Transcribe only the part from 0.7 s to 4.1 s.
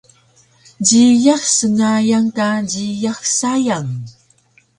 Jiyax sngayan ka jiyax sayang